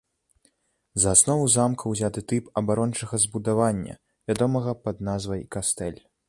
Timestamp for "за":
1.01-1.11